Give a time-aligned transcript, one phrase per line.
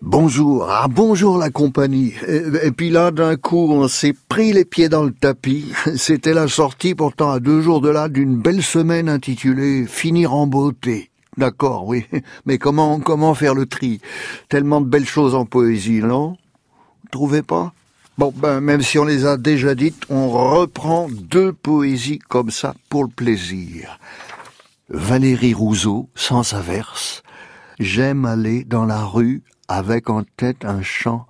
[0.00, 2.14] Bonjour, ah bonjour la compagnie.
[2.28, 5.72] Et, puis là, d'un coup, on s'est pris les pieds dans le tapis.
[5.96, 10.46] C'était la sortie, pourtant à deux jours de là, d'une belle semaine intitulée Finir en
[10.46, 11.10] beauté.
[11.36, 12.06] D'accord, oui.
[12.46, 14.00] Mais comment, comment faire le tri?
[14.48, 16.36] Tellement de belles choses en poésie, non?
[17.10, 17.72] Trouvez pas?
[18.16, 22.76] Bon, ben, même si on les a déjà dites, on reprend deux poésies comme ça
[22.88, 23.98] pour le plaisir.
[24.90, 27.22] Valérie Rousseau, sans averse.
[27.78, 31.26] J'aime aller dans la rue avec en tête un chant,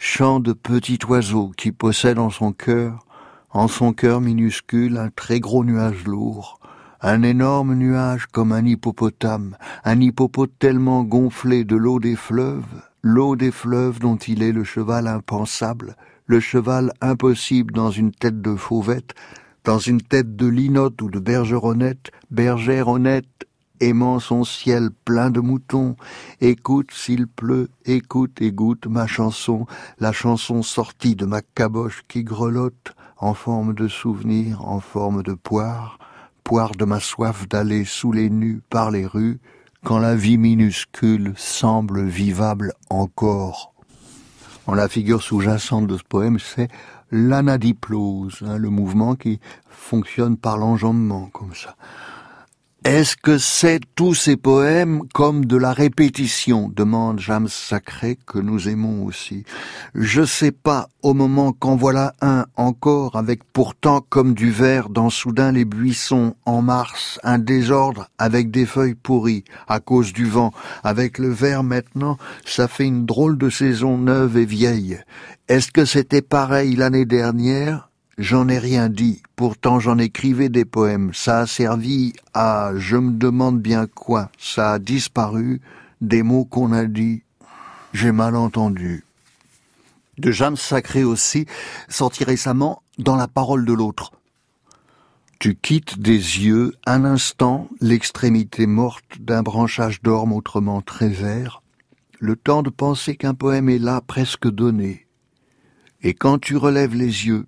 [0.00, 3.06] chant de petit oiseau qui possède en son cœur,
[3.50, 6.58] en son cœur minuscule, un très gros nuage lourd,
[7.00, 13.36] un énorme nuage comme un hippopotame, un hippopotame tellement gonflé de l'eau des fleuves, l'eau
[13.36, 15.94] des fleuves dont il est le cheval impensable,
[16.26, 19.14] le cheval impossible dans une tête de fauvette,
[19.64, 23.26] dans une tête de linotte ou de bergeronnette, bergère honnête,
[23.80, 25.96] aimant son ciel plein de moutons.
[26.40, 29.66] Écoute s'il pleut, écoute et goûte ma chanson,
[29.98, 35.34] la chanson sortie de ma caboche qui grelotte en forme de souvenir, en forme de
[35.34, 35.98] poire,
[36.44, 39.40] poire de ma soif d'aller sous les nus par les rues,
[39.84, 43.72] quand la vie minuscule semble vivable encore.
[44.66, 46.68] En la figure sous-jacente de ce poème, c'est
[47.10, 51.76] l'anadiplose, hein, le mouvement qui fonctionne par l'enjambement, comme ça.
[52.86, 56.72] Est-ce que c'est tous ces poèmes comme de la répétition?
[56.74, 59.44] demande James Sacré que nous aimons aussi.
[59.94, 65.10] Je sais pas, au moment qu'en voilà un encore avec pourtant comme du verre dans
[65.10, 70.54] soudain les buissons en mars, un désordre avec des feuilles pourries à cause du vent,
[70.82, 72.16] avec le vert maintenant,
[72.46, 74.98] ça fait une drôle de saison neuve et vieille.
[75.48, 77.89] Est-ce que c'était pareil l'année dernière?
[78.20, 81.14] J'en ai rien dit, pourtant j'en écrivais des poèmes.
[81.14, 84.30] Ça a servi à je me demande bien quoi.
[84.38, 85.62] Ça a disparu
[86.02, 87.22] des mots qu'on a dit.
[87.94, 89.04] J'ai mal entendu.
[90.18, 91.46] De Jeanne Sacré aussi,
[91.88, 94.12] sorti récemment dans la parole de l'autre.
[95.38, 101.62] Tu quittes des yeux un instant l'extrémité morte d'un branchage d'orme autrement très vert,
[102.18, 105.06] le temps de penser qu'un poème est là presque donné.
[106.02, 107.46] Et quand tu relèves les yeux,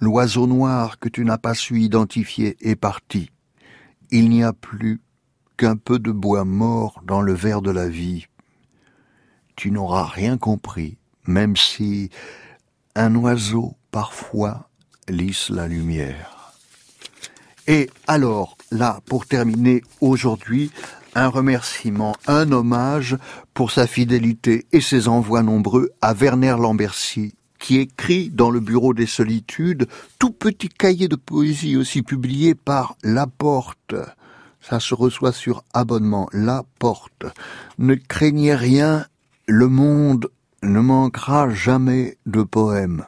[0.00, 3.30] L'oiseau noir que tu n'as pas su identifier est parti.
[4.10, 5.02] Il n'y a plus
[5.58, 8.26] qu'un peu de bois mort dans le verre de la vie.
[9.56, 10.96] Tu n'auras rien compris,
[11.26, 12.08] même si
[12.94, 14.70] un oiseau parfois
[15.06, 16.54] lisse la lumière.
[17.66, 20.70] Et alors, là, pour terminer aujourd'hui,
[21.14, 23.18] un remerciement, un hommage
[23.52, 28.94] pour sa fidélité et ses envois nombreux à Werner Lambercy, qui écrit dans le Bureau
[28.94, 29.86] des Solitudes,
[30.18, 33.94] tout petit cahier de poésie aussi publié par La Porte.
[34.60, 36.28] Ça se reçoit sur abonnement.
[36.32, 37.26] La Porte.
[37.78, 39.06] Ne craignez rien,
[39.46, 40.30] le monde
[40.62, 43.06] ne manquera jamais de poèmes.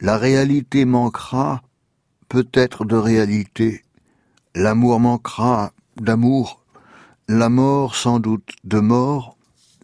[0.00, 1.62] La réalité manquera
[2.28, 3.84] peut-être de réalité.
[4.54, 6.62] L'amour manquera d'amour.
[7.28, 9.36] La mort sans doute de mort.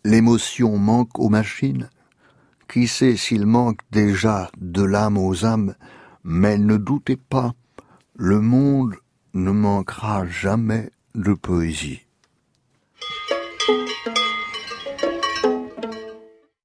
[0.04, 1.90] L'émotion manque aux machines.
[2.68, 5.74] Qui sait s'il manque déjà de l'âme aux âmes,
[6.24, 7.54] mais ne doutez pas,
[8.14, 8.94] le monde
[9.34, 12.05] ne manquera jamais de poésie.